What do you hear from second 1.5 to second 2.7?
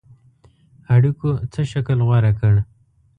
څه شکل غوره کړ.